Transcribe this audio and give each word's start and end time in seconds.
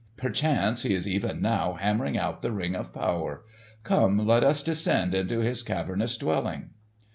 Perchance 0.17 0.81
he 0.81 0.95
is 0.95 1.07
even 1.07 1.43
now 1.43 1.73
hammering 1.73 2.17
out 2.17 2.41
the 2.41 2.51
Ring 2.51 2.75
of 2.75 2.91
Power. 2.91 3.43
Come, 3.83 4.25
let 4.25 4.43
us 4.43 4.63
descend 4.63 5.13
into 5.13 5.41
his 5.41 5.61
cavernous 5.61 6.17
dwelling." 6.17 6.71